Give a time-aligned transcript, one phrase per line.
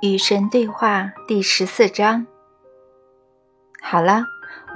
[0.00, 2.26] 与神对话第十四章。
[3.82, 4.24] 好了，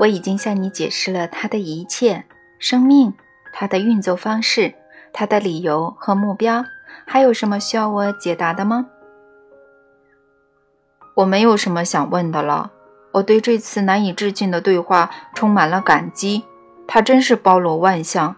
[0.01, 2.27] 我已经向你解释了它的一切：
[2.59, 3.15] 生命、
[3.51, 4.75] 它的运作方式、
[5.15, 6.63] 它的理由和目标。
[7.07, 8.87] 还有什么需要我解答的吗？
[11.15, 12.73] 我没有什么想问的了。
[13.13, 16.45] 我对这次难以置信的对话充满了感激，
[16.87, 18.37] 它真是包罗万象。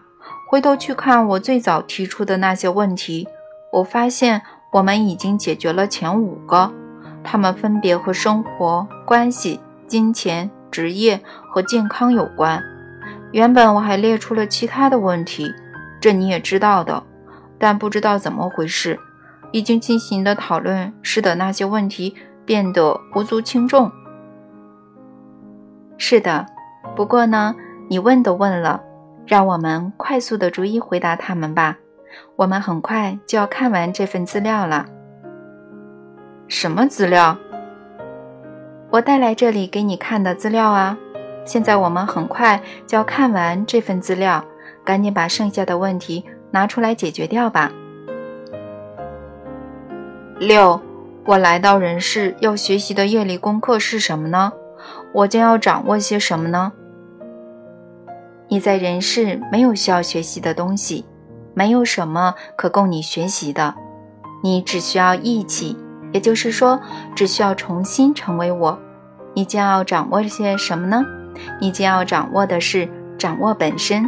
[0.49, 3.27] 回头去看我最早提出的那些问题，
[3.73, 4.41] 我发现。
[4.71, 6.71] 我们已经解决了前五个，
[7.23, 12.61] 它们分别和生活、关系、金钱、职业和健康有关。
[13.31, 15.51] 原本我还列出了其他的问题，
[15.99, 17.03] 这你也知道的，
[17.57, 18.99] 但不知道怎么回事，
[19.51, 22.15] 已经进行的讨论使得那些问题
[22.45, 23.91] 变得无足轻重。
[25.97, 26.45] 是的，
[26.95, 27.55] 不过呢，
[27.89, 28.81] 你问都问了，
[29.25, 31.77] 让我们快速的逐一回答他们吧。
[32.35, 34.85] 我们很快就要看完这份资料了。
[36.47, 37.37] 什么资料？
[38.89, 40.97] 我带来这里给你看的资料啊！
[41.43, 44.43] 现在我们很快就要看完这份资料，
[44.85, 47.71] 赶紧把剩下的问题拿出来解决掉吧。
[50.39, 50.79] 六，
[51.25, 54.53] 我来到人世要学习的业力功课是什么呢？
[55.13, 56.71] 我将要掌握些什么呢？
[58.47, 61.05] 你在人世没有需要学习的东西。
[61.57, 63.73] 没有什么可供你学习的，
[64.43, 65.75] 你只需要义气，
[66.11, 66.79] 也就是说，
[67.15, 68.77] 只需要重新成为我。
[69.33, 71.03] 你将要掌握些什么呢？
[71.59, 74.07] 你将要掌握的是掌握本身。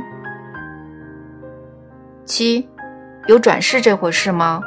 [2.24, 2.70] 七，
[3.26, 4.62] 有转世这回事吗？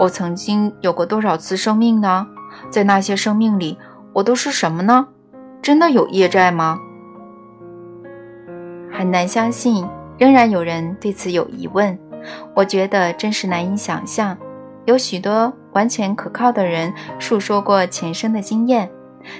[0.00, 2.26] 我曾经有过多少次生命呢？
[2.68, 3.78] 在那些生命里，
[4.12, 5.06] 我都是什么呢？
[5.62, 6.80] 真的有业债吗？
[8.90, 9.86] 很难相信，
[10.18, 11.96] 仍然有人对此有疑问。
[12.54, 14.36] 我觉得真是难以想象，
[14.84, 18.90] 有许多完全可靠的人述说过前生的经验，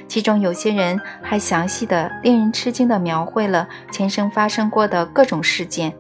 [0.09, 5.93] 其中有些人还详细的、令人吃惊的描绘了前生发生过的各种事件。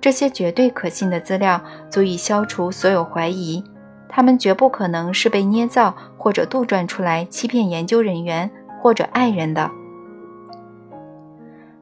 [0.00, 1.60] 这些绝对可信的资料
[1.90, 3.62] 足以消除所有怀疑，
[4.08, 9.70] 他们绝不可能是被捏造或者杜撰出来欺骗研究人员或者爱人的。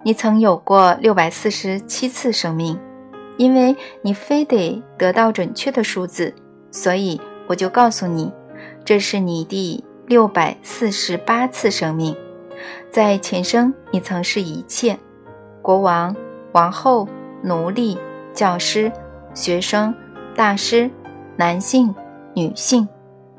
[0.02, 2.76] 你曾有过六百四十七次生命。
[3.42, 6.32] 因为你非得得到准确的数字，
[6.70, 8.32] 所以我就告诉你，
[8.84, 12.16] 这是你第六百四十八次生命。
[12.88, 14.96] 在前生，你曾是一切：
[15.60, 16.14] 国王、
[16.52, 17.08] 王后、
[17.42, 17.98] 奴隶、
[18.32, 18.92] 教师、
[19.34, 19.92] 学生、
[20.36, 20.88] 大师、
[21.34, 21.92] 男性、
[22.36, 22.86] 女性、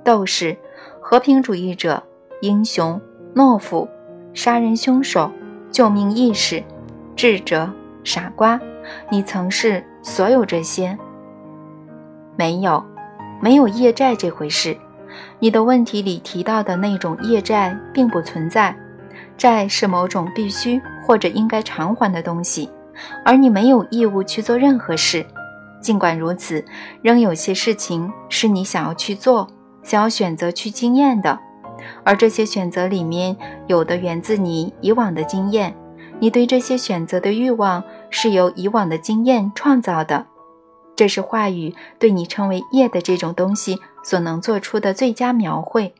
[0.04, 0.58] 斗士、
[1.00, 2.04] 和平主义者、
[2.42, 3.00] 英雄、
[3.34, 3.88] 懦夫、
[4.34, 5.32] 杀人凶手、
[5.72, 6.62] 救命义士、
[7.16, 7.72] 智者、
[8.04, 8.60] 傻瓜。
[9.10, 10.98] 你曾是所有这些？
[12.36, 12.84] 没有，
[13.42, 14.78] 没有业债这回事。
[15.40, 18.76] 你的问题里提到的那种业债并不存在。
[19.38, 22.70] 债是某种必须或者应该偿还的东西，
[23.24, 25.26] 而你没有义务去做任何事。
[25.82, 26.64] 尽管如此，
[27.02, 29.48] 仍有些事情是你想要去做、
[29.84, 31.40] 想要选择去经验的，
[32.04, 33.36] 而这些选择里面
[33.68, 35.74] 有的源自你以往的经验。
[36.20, 37.84] 你对这些选择的欲望
[38.16, 40.28] 是由以往的经验创造的，
[40.96, 45.96] 这是话语对你称为业的这种东西所能做出的最佳描绘。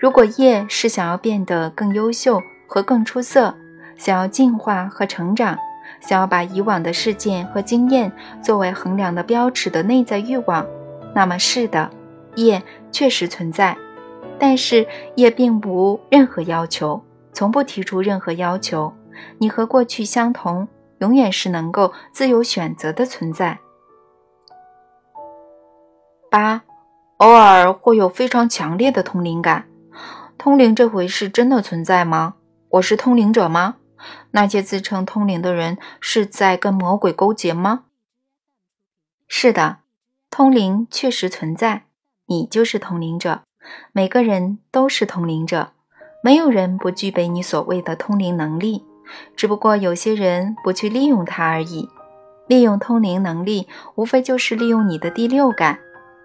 [0.00, 3.54] 如果业是想要变得更优秀和更出色，
[3.98, 5.58] 想要进化和成长，
[6.00, 8.10] 想要把以往的事件和经验
[8.42, 10.66] 作为衡量的标尺的内在欲望，
[11.14, 11.90] 那么是的，
[12.36, 13.76] 业确实存在，
[14.38, 14.86] 但是
[15.16, 17.04] 业并无任何要求，
[17.34, 18.90] 从不提出任何要求。
[19.38, 20.66] 你和过去相同，
[20.98, 23.60] 永远是能够自由选择的存在。
[26.30, 26.62] 八，
[27.18, 29.66] 偶尔会有非常强烈的通灵感。
[30.36, 32.34] 通灵这回事真的存在吗？
[32.70, 33.76] 我是通灵者吗？
[34.32, 37.84] 那些自称通灵的人是在跟魔鬼勾结吗？
[39.28, 39.78] 是的，
[40.28, 41.84] 通灵确实存在。
[42.26, 43.42] 你就是通灵者，
[43.92, 45.72] 每个人都是通灵者，
[46.22, 48.84] 没有人不具备你所谓的通灵能力。
[49.36, 51.88] 只不过有些人不去利用它而已。
[52.46, 55.78] 利用通灵能力，无非就是利用你的第六感。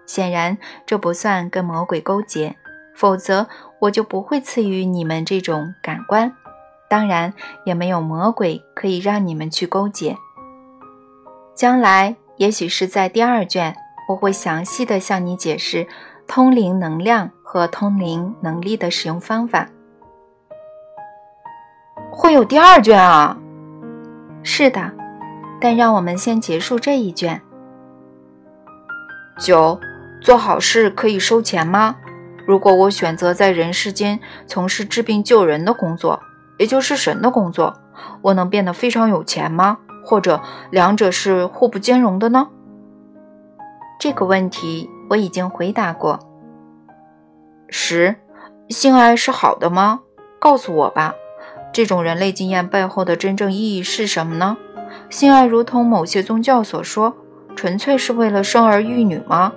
[0.06, 2.56] 显然，这不算跟魔鬼勾结，
[2.94, 3.46] 否则
[3.80, 6.34] 我就不会赐予你们这种感官。
[6.90, 7.32] 当然，
[7.64, 10.16] 也没有魔鬼可以让你们去勾结。
[11.54, 13.74] 将来，也许是在第二卷，
[14.08, 15.86] 我会详细的向你解释
[16.26, 19.68] 通灵能量和通灵能力的使用方法。
[22.20, 23.34] 会有第二卷啊！
[24.42, 24.92] 是的，
[25.58, 27.40] 但让我们先结束这一卷。
[29.38, 29.80] 九，
[30.20, 31.96] 做好事可以收钱吗？
[32.46, 36.20] 如果我选择在人世间从事治病救人的工作，
[36.58, 37.74] 也就是神的工作，
[38.20, 39.78] 我能变得非常有钱吗？
[40.04, 42.48] 或者两者是互不兼容的呢？
[43.98, 46.20] 这个问题我已经回答过。
[47.70, 48.16] 十，
[48.68, 50.00] 性爱是好的吗？
[50.38, 51.14] 告诉我吧，
[51.72, 54.56] 这种人类经验背后的真正意义是什么呢？
[55.08, 57.14] 性爱如同某些宗教所说，
[57.54, 59.52] 纯粹是为了生儿育女吗？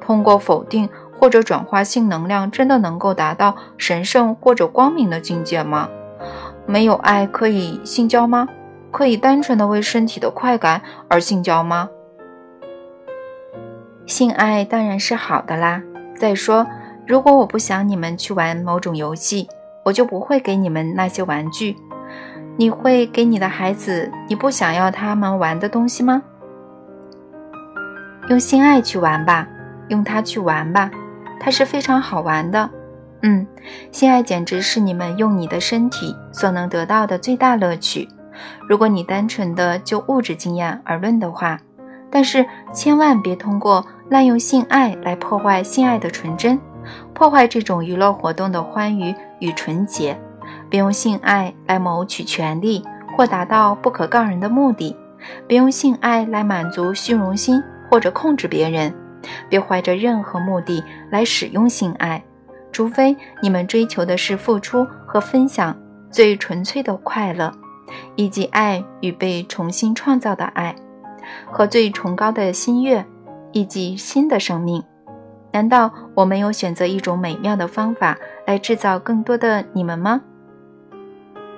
[0.00, 0.88] 通过否定
[1.18, 5.88] 或者转化性能量，真的能够达到神圣或者光明的境界吗？
[6.66, 8.48] 没有爱可以性交吗？
[8.90, 11.90] 可以单纯的为身体的快感而性交吗？
[14.06, 15.82] 性爱当然是好的啦。
[16.16, 16.66] 再说，
[17.06, 19.48] 如果我不想你们去玩某种游戏，
[19.88, 21.74] 我就不会给你们那些玩具。
[22.58, 26.22] 你会给你的孩子你不想要他们玩的东西吗？
[28.28, 29.48] 用性爱去玩吧，
[29.88, 30.90] 用它去玩吧，
[31.40, 32.68] 它是非常好玩的。
[33.22, 33.46] 嗯，
[33.90, 38.06] 性爱简直是你们用你的身体所能得到的最大乐趣。
[38.68, 41.58] 如果你单纯的就物质经验而论的话，
[42.10, 42.44] 但是
[42.74, 46.60] 千万别通过滥用性爱来破坏性爱的纯真，
[47.14, 50.18] 破坏这种娱乐活动的欢愉与纯洁。
[50.70, 52.82] 别用性爱来谋取权利
[53.16, 54.96] 或达到不可告人的目的，
[55.46, 58.94] 别用性爱来满足虚荣心或者控制别人。
[59.48, 62.22] 别怀着任何目的来使用性爱，
[62.70, 65.76] 除非你们追求的是付出和分享
[66.10, 67.52] 最纯粹的快乐。
[68.16, 70.76] 以及爱与被重新创造的爱，
[71.50, 73.02] 和最崇高的心愿，
[73.52, 74.84] 以及新的生命。
[75.52, 78.18] 难道我没有选择一种美妙的方法
[78.48, 80.22] 来制造更多的你们吗？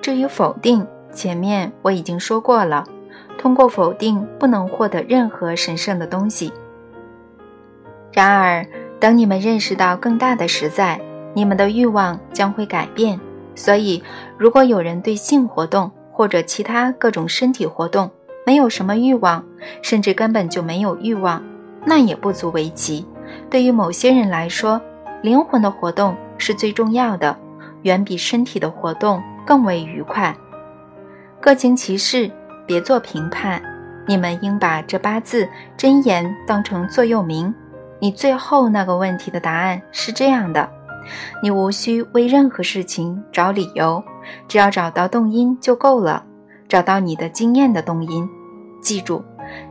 [0.01, 2.83] 至于否定，前面我已经说过了。
[3.37, 6.51] 通过否定，不能获得任何神圣的东西。
[8.11, 8.67] 然而，
[8.99, 10.99] 等你们认识到更大的实在，
[11.33, 13.17] 你们的欲望将会改变。
[13.55, 14.03] 所以，
[14.37, 18.11] 如果有人对性活动，或者其他各种身体活动，
[18.45, 19.41] 没有什么欲望，
[19.81, 21.41] 甚至根本就没有欲望，
[21.85, 23.05] 那也不足为奇。
[23.49, 24.81] 对于某些人来说，
[25.21, 27.37] 灵魂的活动是最重要的，
[27.83, 30.35] 远比身体的活动更为愉快。
[31.39, 32.29] 各行其事，
[32.65, 33.61] 别做评判。
[34.07, 35.47] 你们应把这八字
[35.77, 37.53] 真言当成座右铭。
[37.99, 40.67] 你最后那个问题的答案是这样的。
[41.41, 44.03] 你无需为任何事情找理由，
[44.47, 46.23] 只要找到动因就够了。
[46.67, 48.27] 找到你的经验的动因，
[48.81, 49.23] 记住，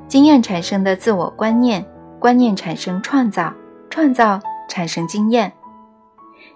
[0.06, 1.84] 经验产生的自我观念，
[2.18, 3.52] 观念产生创造，
[3.88, 4.38] 创造
[4.70, 5.52] 产生经验。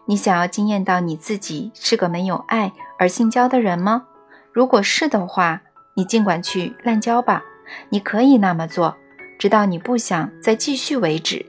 [0.06, 4.06] 你想要惊艳到你自己是个没有爱而性交的人吗？
[4.52, 5.61] 如果是的话，
[5.93, 7.44] 你尽管去滥交吧。
[7.90, 8.96] 你可以那么做，
[9.38, 11.44] 直到你不想再继续为止。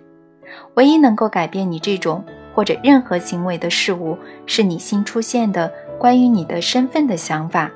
[0.73, 2.25] 唯一能够改变你这种。
[2.55, 5.69] 或者任何行为的事物，是你新出现的
[5.99, 7.69] 关于你的身份的想法。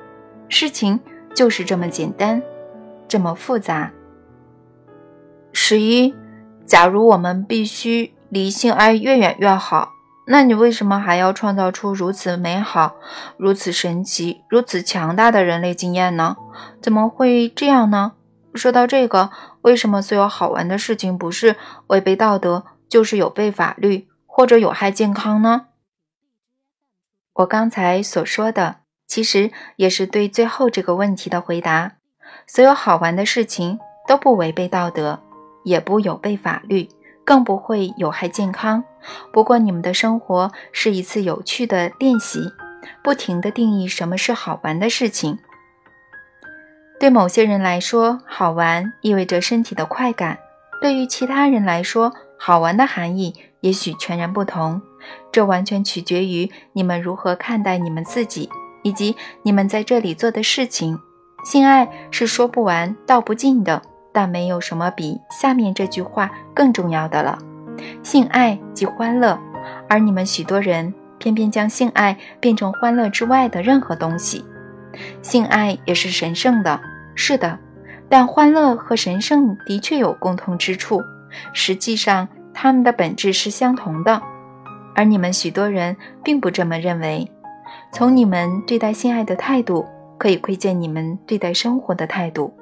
[0.47, 0.97] 事情
[1.35, 2.41] 就是这么简单，
[3.05, 3.91] 这么复杂。
[5.51, 6.15] 十一，
[6.65, 9.93] 假如我们必须离性爱越远越好，
[10.27, 12.95] 那你为什么还要创造出如此美好、
[13.37, 16.37] 如此神奇、如此强大的人类经验呢？
[16.81, 18.13] 怎么会这样呢？
[18.53, 19.31] 说到这个，
[19.61, 21.55] 为什么所有好玩的事情不是
[21.87, 24.07] 违背道德，就是有悖法律？
[24.25, 25.65] 或者有害健康呢？
[27.33, 31.93] 我刚才所说的，其实也是对最后这个问题的回答。
[32.47, 35.19] 所有好玩的事情都不违背道德，
[35.63, 36.87] 也不有悖法律，
[37.29, 38.83] 更不会有害健康。
[39.31, 42.51] 不过，你们的生活是一次有趣的练习，
[43.03, 45.37] 不停地定义什么是好玩的事情。
[46.99, 50.37] 对某些人来说，好玩意味着身体的快感；
[50.81, 53.35] 对于其他人来说，好玩的含义。
[53.61, 54.81] 也许全然不同，
[55.31, 58.49] 这完全取决于你们如何看待你们自己，
[58.81, 60.97] 以及你们在这里做的事情。
[61.45, 67.37] 性爱是说不完道不尽的，但没有什么比下面这句话更重要的了：
[68.03, 69.39] 性爱即欢乐，
[69.87, 74.45] 而你们许多人偏偏将性爱变成欢乐之外的任何东西。
[75.21, 76.79] 性爱也是神圣的，
[77.15, 77.59] 是的，
[78.09, 81.01] 但欢乐和神圣的确有共同之处，
[81.53, 82.27] 实际上。
[82.51, 84.21] 它们的本质是相同的，
[84.93, 87.31] 而你们许多人并不这么认为。
[87.93, 89.85] 从你们对待性爱的态度，
[90.17, 92.53] 可以窥见你们对待生活的态度。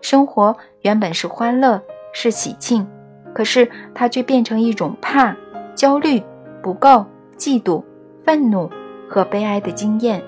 [0.00, 1.80] 生活原本是欢乐，
[2.12, 2.86] 是喜庆，
[3.34, 5.36] 可是它却变成一种怕、
[5.74, 6.22] 焦虑、
[6.62, 7.82] 不够、嫉妒、
[8.24, 8.70] 愤怒
[9.08, 10.22] 和悲哀的经验。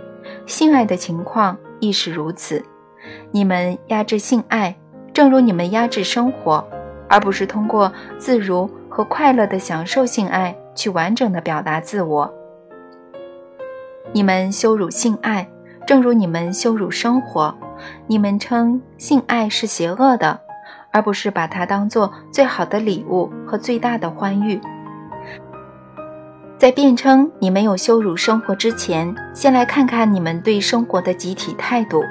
[0.46, 2.64] 性爱的情况亦是如此。
[3.30, 4.76] 你们压制性爱，
[5.12, 6.66] 正如你们压制生活，
[7.08, 8.70] 而不是通过自如。
[8.94, 12.32] 和快乐的享受性爱去完整的表达自我。
[14.12, 15.48] 你们羞辱性爱，
[15.86, 17.54] 正如你们羞辱生活。
[18.06, 20.40] 你们称性爱是邪恶的，
[20.90, 24.60] 而不是把它当做最好的礼物和最大的欢愉。
[26.56, 32.02] 在辩称你没有羞辱生活之前，先来看看你们对生活的集体态度。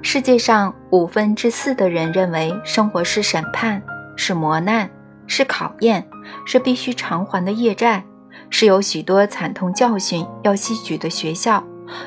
[0.00, 3.82] 世界上五分之四的人认为生活是审判，
[4.16, 4.88] 是磨难，
[5.26, 6.06] 是考验，
[6.46, 8.04] 是必须偿还的业债，
[8.48, 11.62] 是有许多惨痛教训要吸取的学校。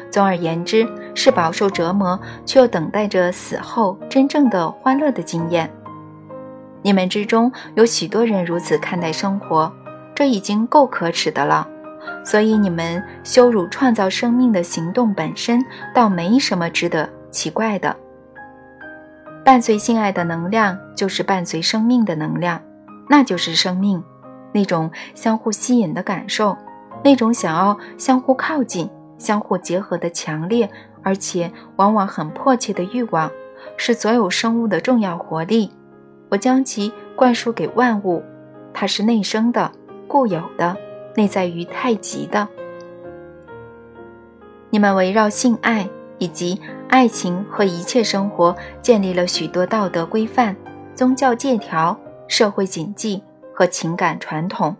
[0.09, 5.71] 总而言之，是饱受折磨却又等待着死后真正的欢乐的经验。
[6.81, 9.71] 你们之中有许多人如此看待生活，
[10.15, 11.67] 这已经够可耻的了。
[12.25, 17.95] 所以你们羞辱创造生命的行动本身，倒没什么值得奇怪的。
[19.45, 22.59] 伴随性爱的能量，就是伴随生命的能量，
[23.09, 24.03] 那就是生命，
[24.51, 26.57] 那种相互吸引的感受，
[27.03, 28.89] 那种想要相互靠近。
[29.21, 30.67] 相互结合的强烈，
[31.03, 33.31] 而且往往很迫切的欲望，
[33.77, 35.69] 是所有生物的重要活力。
[36.29, 38.23] 我将其灌输给万物，
[38.73, 39.71] 它是内生的、
[40.07, 40.75] 固有的、
[41.15, 42.47] 内在于太极的。
[44.71, 45.87] 你们围绕性爱
[46.17, 46.59] 以及
[46.89, 50.55] 爱情和一切生活建立了许多道德规范、
[50.95, 51.95] 宗教戒条、
[52.27, 53.21] 社会谨记
[53.53, 54.75] 和情感传统。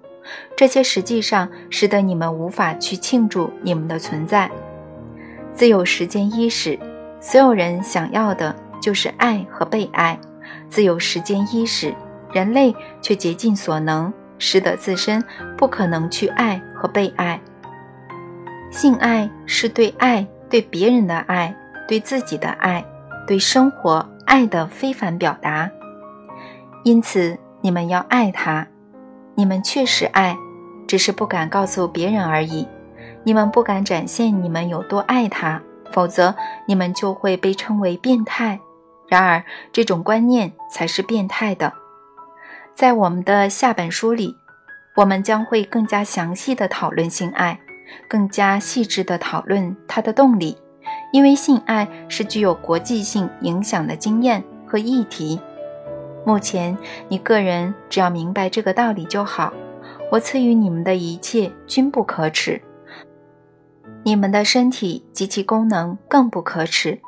[0.55, 4.49] 这些实际上使得你们无法去庆祝你们的存在。
[5.53, 6.79] 自有时间伊始，
[7.19, 10.19] 所有人想要的就是爱和被爱。
[10.69, 11.93] 自有时间伊始，
[12.33, 15.23] 人类却竭尽所能，使得自身
[15.57, 17.39] 不可能去爱和被爱。
[18.69, 21.53] 性爱是对爱、对别人的爱、
[21.87, 22.83] 对自己的爱、
[23.27, 25.69] 对生活爱的非凡表达。
[26.85, 28.65] 因此，你们要爱它。
[29.35, 30.37] 你们确实爱，
[30.87, 32.67] 只是不敢告诉别人而已。
[33.23, 35.61] 你们不敢展现你们有多爱他，
[35.91, 36.35] 否则
[36.67, 38.59] 你们就会被称为变态。
[39.07, 41.73] 然而，这种观念才是变态的。
[42.73, 44.35] 在我们的下本书里，
[44.95, 47.59] 我们将会更加详细的讨论性爱，
[48.07, 50.57] 更加细致的讨论它的动力，
[51.11, 55.39] 因为性爱是具有国际性影响的经验和议题。
[56.23, 56.77] 目前，
[57.09, 59.51] 你个人只要明白这个道理就好。
[60.11, 62.61] 我赐予你们的一切均不可耻，
[64.03, 66.99] 你们的身体及其功能更不可耻。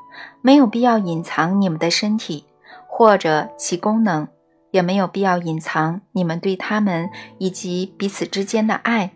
[0.42, 2.46] 没有必要隐藏你们的身体
[2.88, 4.28] 或者其功能，
[4.72, 9.12] 也没有必要隐藏你们对他们以及彼此之间的爱。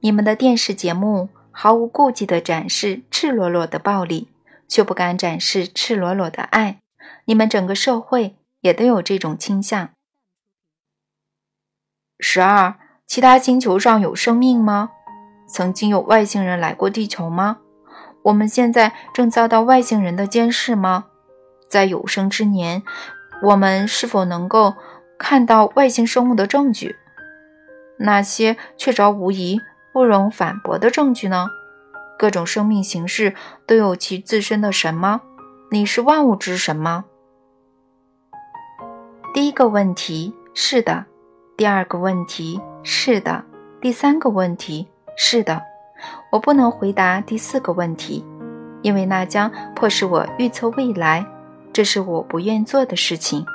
[0.00, 4.28] 你们的电视节目毫无顾忌地展示赤裸裸的暴力，
[4.68, 6.78] 却不敢展示赤裸裸的爱。
[7.24, 8.36] 你们整个社会。
[8.60, 9.90] 也都有这种倾向。
[12.18, 12.74] 十二，
[13.06, 14.90] 其他星球上有生命吗？
[15.48, 17.58] 曾经有外星人来过地球吗？
[18.22, 21.06] 我们现在正遭到外星人的监视吗？
[21.68, 22.82] 在有生之年，
[23.42, 24.74] 我们是否能够
[25.18, 26.96] 看到外星生物的证据？
[27.98, 29.60] 那些确凿无疑、
[29.92, 31.48] 不容反驳的证据呢？
[32.18, 33.34] 各种生命形式
[33.66, 35.22] 都有其自身的神吗？
[35.70, 37.06] 你是万物之神吗？
[39.32, 41.04] 第一个问题是的，
[41.56, 43.44] 第二个问题是的，
[43.80, 45.62] 第三个问题是的。
[46.32, 48.24] 我不能回答第四个问题，
[48.82, 51.24] 因为那将迫使我预测未来，
[51.72, 53.46] 这是我不愿做的事情。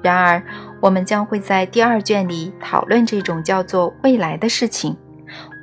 [0.00, 0.40] 然而，
[0.80, 4.96] 我们将会在第二卷里讨论这种叫做未来的事情。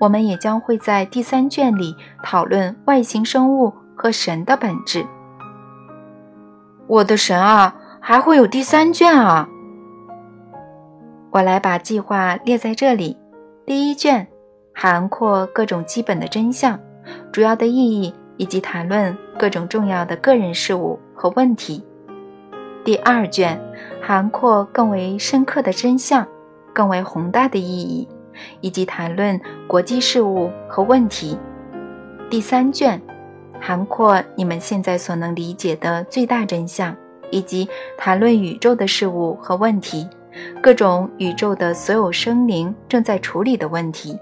[0.02, 5.06] 我们也将会在第三卷里讨论外星生物和神的本质。
[6.88, 7.76] 我的神啊！
[8.12, 9.48] 还会有第三卷啊！
[11.32, 13.16] 我来把计划列在这里。
[13.66, 14.28] 第一卷
[14.74, 16.78] 涵括各种基本的真相、
[17.32, 21.82] 主要的意义以及谈论各种重要的个人事物和问题。
[22.84, 23.58] 第二卷
[24.02, 26.28] 涵括更为深刻的真相、
[26.74, 28.06] 更为宏大的意义，
[28.60, 31.40] 以及谈论国际事务和问题。
[32.30, 33.02] 第三卷
[33.62, 36.94] 涵括你们现在所能理解的最大真相。
[37.32, 40.08] 以及谈论宇宙的事物和问题，
[40.62, 44.20] 各种宇宙的所有生灵正在处理的问题。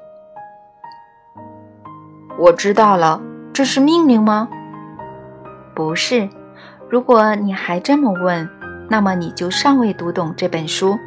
[2.38, 4.48] 我知道了，这是命令吗？
[5.76, 6.30] 不是。
[6.90, 8.50] 如果你还这么问，
[8.90, 10.98] 那么你就尚未读懂这本书。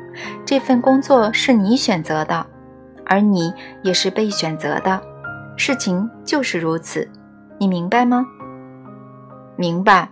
[0.44, 2.46] 这份工作是你选择的，
[3.06, 5.00] 而你也是被选择的。
[5.56, 7.10] 事情就是如此，
[7.58, 8.26] 你明白吗？
[9.56, 10.08] 明白。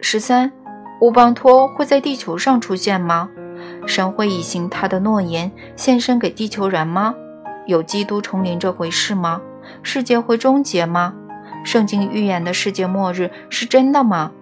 [0.00, 0.52] 十三。
[1.04, 3.28] 乌邦托会在地球上出现吗？
[3.86, 7.14] 神会履行他的诺言，献身给地球人吗？
[7.66, 9.42] 有基督重临这回事吗？
[9.82, 11.12] 世界会终结吗？
[11.62, 14.32] 圣经预言的世界末日是真的吗？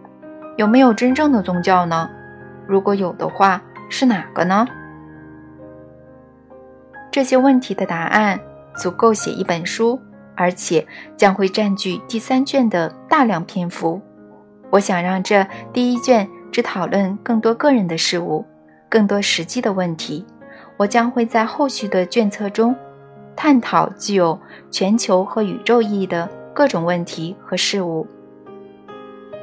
[0.56, 2.08] 有没有真正的宗教呢？
[2.68, 4.64] 如果有的话，是哪个呢？
[7.10, 8.38] 这些问题的答案
[8.76, 10.00] 足够写一本书，
[10.36, 14.00] 而且将会占据第三卷的大量篇幅。
[14.70, 18.44] 我想让这第一卷只讨论更多个人的事物，
[18.88, 20.24] 更多实际的问题。
[20.76, 22.74] 我将会在后续的卷册中
[23.34, 24.38] 探讨具有
[24.70, 28.06] 全球和宇宙意义的各种问题和事物。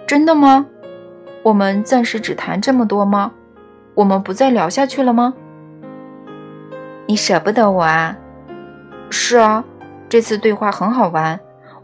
[0.05, 0.65] 真的吗？
[1.43, 3.31] 我们暂时只谈这么多吗？
[3.95, 5.33] 我们不再聊下去了吗？
[7.07, 8.17] 你舍不得我啊？
[9.09, 9.63] 是啊，
[10.07, 11.39] 这次对话很好玩。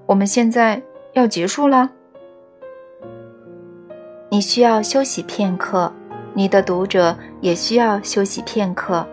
[0.05, 1.89] 我们现在要结束了。
[4.35, 5.89] 你需要休息片刻，
[6.33, 9.07] 你的读者也需要休息片刻。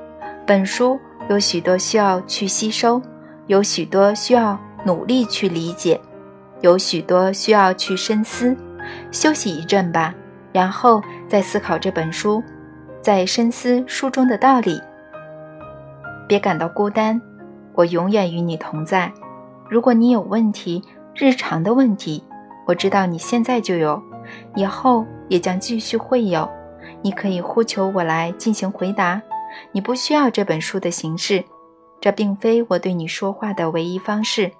[0.44, 0.98] 本书
[1.30, 3.00] 有许多需要去吸收，
[3.46, 6.00] 有许多需要努力去理解，
[6.60, 8.56] 有许多需要去深思。
[9.12, 10.12] 休息一阵吧，
[10.50, 12.42] 然后再思考这本书，
[13.00, 14.80] 再深思书中的道理。
[16.26, 17.22] 别感到孤单，
[17.74, 19.12] 我永远与你同在。
[19.70, 20.82] 如果你有问题，
[21.14, 22.24] 日常的问题，
[22.66, 24.02] 我知道你现在就有，
[24.54, 26.48] 以后也将继续会有。
[27.02, 29.20] 你可以呼求我来进行回答。
[29.72, 31.44] 你不需要这本书的形式，
[32.00, 34.50] 这并非我对你说话的唯一方式。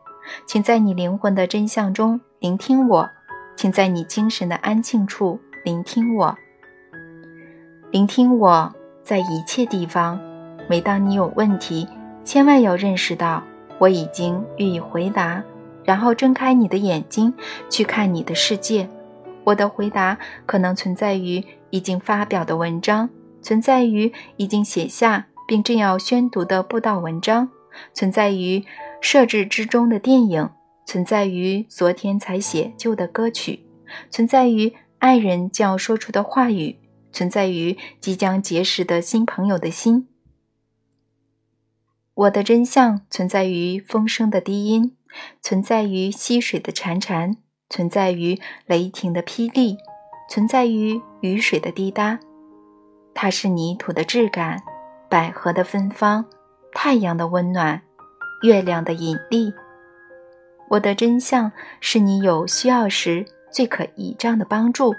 [0.46, 3.08] 请在你灵魂的真相中聆听我，
[3.56, 6.36] 请在你精神的安静处聆听我，
[7.90, 8.72] 聆听我
[9.02, 10.20] 在一切地方。
[10.68, 11.88] 每当你有问题，
[12.24, 13.42] 千万要认识到
[13.78, 15.42] 我已经予以回答，
[15.84, 17.34] 然后睁开你的眼睛
[17.68, 18.88] 去看你的世界。
[19.44, 27.50] 我的回答可能存在于已经发表的文章，存在于已经写下并正要宣读的布道文章，
[27.92, 28.64] 存在于
[29.00, 30.50] 设置之中的电影，
[30.86, 33.66] 存在于昨天才写就的歌曲，
[34.10, 36.78] 存在于爱人将要说出的话语，
[37.10, 40.06] 存在于即将结识的新朋友的心。
[42.14, 44.96] 我的真相存在于风声的低音，
[45.40, 47.38] 存在于溪水的潺潺，
[47.72, 49.78] 存在于雷霆的霹雳，
[50.28, 52.18] 存在于雨水的滴答。
[53.14, 54.62] 它是泥土的质感，
[55.08, 56.22] 百合的芬芳，
[56.74, 57.80] 太阳的温暖，
[58.42, 59.54] 月亮的引力。
[60.68, 64.94] 我的真相是你有需要时最可倚仗的帮助。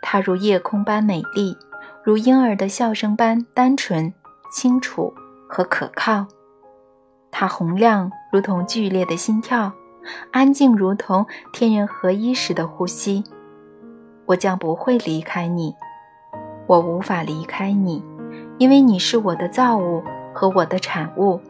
[0.00, 1.54] 它如夜空般美丽，
[2.02, 4.10] 如婴儿的笑声般单纯、
[4.50, 5.12] 清楚
[5.46, 6.26] 和可靠。
[7.30, 9.70] 它洪亮，如同剧烈的心跳；
[10.30, 13.24] 安静，如同天人合一时的呼吸。
[14.26, 15.74] 我将不会离开你，
[16.66, 18.04] 我无法离开你，
[18.58, 20.02] 因为你是我的造物
[20.34, 21.40] 和我的产物，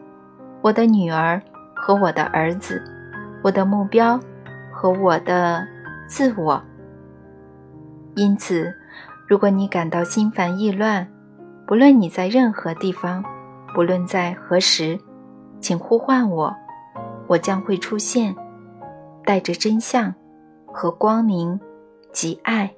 [0.61, 1.41] 我的女儿
[1.75, 2.83] 和我的儿子，
[3.43, 4.19] 我的目标
[4.71, 5.67] 和我的
[6.07, 6.61] 自我。
[8.15, 8.73] 因此，
[9.27, 11.07] 如果你感到心烦意乱，
[11.65, 13.23] 不论你在任何地方，
[13.73, 14.99] 不论在何时。
[15.59, 16.55] 请呼唤我，
[17.25, 18.35] 我将会出现，
[19.27, 20.15] 带着真相
[20.65, 21.59] 和光明
[22.13, 22.76] 及爱。